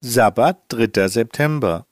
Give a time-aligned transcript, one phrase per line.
[0.00, 1.08] Sabbat, 3.
[1.08, 1.84] September.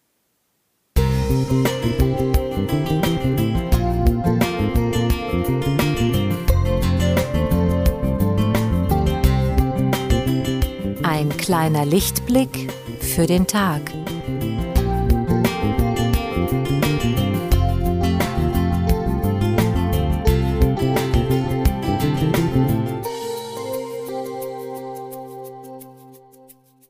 [11.03, 13.83] Ein kleiner Lichtblick für den Tag.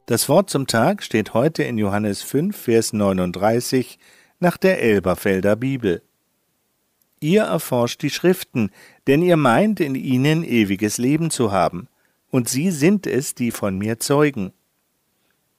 [0.07, 3.99] Das Wort zum Tag steht heute in Johannes 5, Vers 39
[4.39, 6.01] nach der Elberfelder Bibel.
[7.19, 8.71] Ihr erforscht die Schriften,
[9.09, 11.89] denn ihr meint in ihnen ewiges Leben zu haben,
[12.31, 14.53] und sie sind es, die von mir zeugen.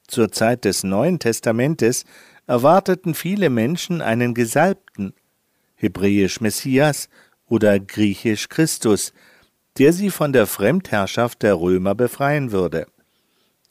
[0.07, 2.05] Zur Zeit des Neuen Testamentes
[2.45, 5.13] erwarteten viele Menschen einen Gesalbten,
[5.75, 7.09] hebräisch Messias
[7.49, 9.11] oder griechisch Christus,
[9.77, 12.87] der sie von der Fremdherrschaft der Römer befreien würde.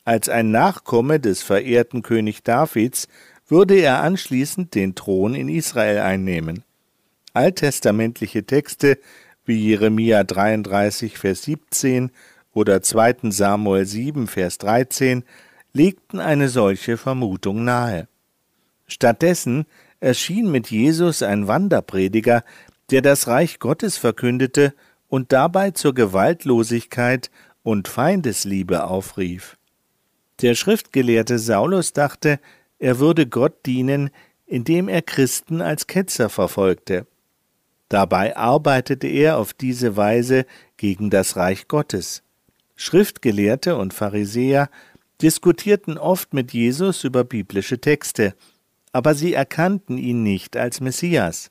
[0.07, 3.09] Als ein Nachkomme des verehrten König Davids
[3.49, 6.63] würde er anschließend den Thron in Israel einnehmen.
[7.33, 9.01] Alttestamentliche Texte
[9.45, 12.13] wie Jeremia 33, Vers 17
[12.55, 13.31] oder 2.
[13.31, 15.25] Samuel 7, Vers 13
[15.73, 18.07] legten eine solche Vermutung nahe.
[18.87, 19.67] Stattdessen
[19.99, 22.45] erschien mit Jesus ein Wanderprediger,
[22.93, 24.73] der das Reich Gottes verkündete
[25.09, 27.33] und dabei zur Gewaltlosigkeit
[27.65, 29.56] und Feindesliebe aufrief.
[30.43, 32.41] Der Schriftgelehrte Saulus dachte,
[32.79, 34.11] er würde Gott dienen,
[34.47, 37.07] indem er Christen als Ketzer verfolgte.
[37.89, 40.45] Dabei arbeitete er auf diese Weise
[40.77, 42.23] gegen das Reich Gottes.
[42.75, 44.69] Schriftgelehrte und Pharisäer
[45.23, 48.35] diskutierten oft mit Jesus über biblische Texte,
[48.93, 51.51] aber sie erkannten ihn nicht als Messias.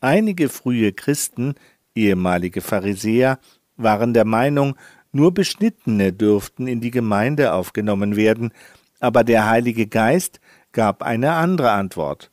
[0.00, 1.54] Einige frühe Christen,
[1.94, 3.38] ehemalige Pharisäer,
[3.76, 4.76] waren der Meinung,
[5.14, 8.52] nur Beschnittene dürften in die Gemeinde aufgenommen werden,
[9.00, 10.40] aber der Heilige Geist
[10.72, 12.30] gab eine andere Antwort.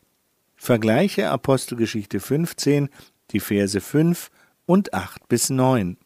[0.55, 2.89] Vergleiche Apostelgeschichte 15,
[3.31, 4.29] die Verse 5
[4.65, 5.97] und 8 bis 9.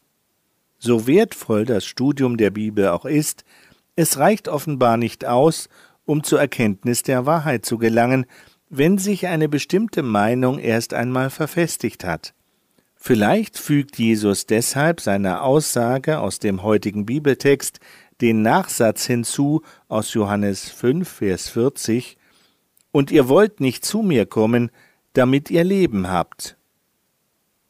[0.78, 3.44] So wertvoll das Studium der Bibel auch ist,
[3.96, 5.68] es reicht offenbar nicht aus,
[6.04, 8.26] um zur Erkenntnis der Wahrheit zu gelangen,
[8.68, 12.34] wenn sich eine bestimmte Meinung erst einmal verfestigt hat.
[13.06, 17.78] Vielleicht fügt Jesus deshalb seiner Aussage aus dem heutigen Bibeltext
[18.20, 22.18] den Nachsatz hinzu aus Johannes 5, Vers 40,
[22.90, 24.72] Und ihr wollt nicht zu mir kommen,
[25.12, 26.56] damit ihr Leben habt.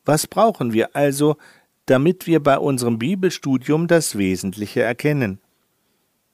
[0.07, 1.37] Was brauchen wir also,
[1.85, 5.43] damit wir bei unserem Bibelstudium das Wesentliche erkennen?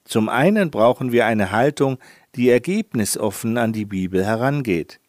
[0.05, 1.99] Zum einen brauchen wir eine Haltung,
[2.37, 5.01] die ergebnisoffen an die Bibel herangeht.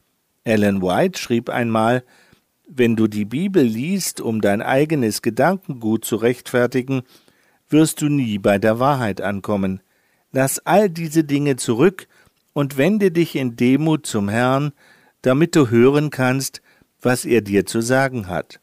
[0.46, 2.04] Ellen White schrieb einmal,
[2.68, 7.04] wenn du die Bibel liest, um dein eigenes Gedankengut zu rechtfertigen,
[7.70, 9.82] wirst du nie bei der Wahrheit ankommen.
[10.32, 12.08] Lass all diese Dinge zurück
[12.54, 14.74] und wende dich in Demut zum Herrn,
[15.22, 16.62] damit du hören kannst,
[17.02, 18.60] was er dir zu sagen hat.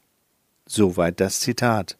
[0.66, 1.98] Soweit das Zitat.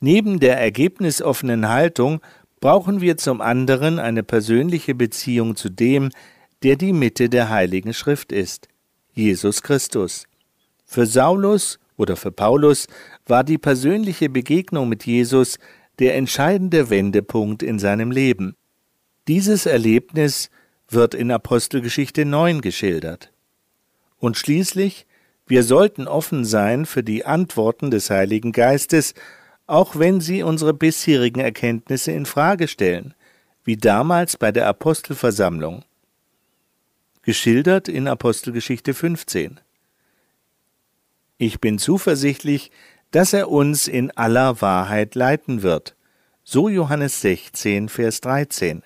[0.00, 2.20] Neben der ergebnisoffenen Haltung
[2.60, 6.10] brauchen wir zum anderen eine persönliche Beziehung zu dem,
[6.62, 8.68] der die Mitte der Heiligen Schrift ist,
[9.12, 10.26] Jesus Christus.
[10.92, 12.86] Für Saulus oder für Paulus
[13.26, 15.58] war die persönliche Begegnung mit Jesus
[15.98, 18.56] der entscheidende Wendepunkt in seinem Leben.
[19.26, 20.50] Dieses Erlebnis
[20.90, 23.32] wird in Apostelgeschichte 9 geschildert.
[24.18, 25.06] Und schließlich,
[25.46, 29.14] wir sollten offen sein für die Antworten des Heiligen Geistes,
[29.66, 33.14] auch wenn sie unsere bisherigen Erkenntnisse in Frage stellen,
[33.64, 35.86] wie damals bei der Apostelversammlung.
[37.22, 39.58] Geschildert in Apostelgeschichte 15.
[41.44, 42.70] Ich bin zuversichtlich,
[43.10, 45.96] dass er uns in aller Wahrheit leiten wird.
[46.44, 48.84] So Johannes 16, Vers 13.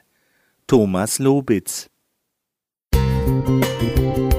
[0.66, 1.90] Thomas Lobitz.
[2.94, 4.35] Musik